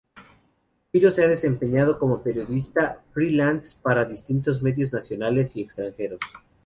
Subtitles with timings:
[0.89, 6.19] Piro se ha desempeñado como periodista "free-lance" para distintos medios nacionales y extranjeros.